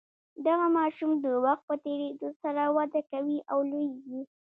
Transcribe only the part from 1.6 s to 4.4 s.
په تیریدو سره وده کوي او لوییږي.